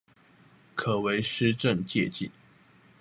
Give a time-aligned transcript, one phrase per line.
[0.73, 2.31] 可為施政借鏡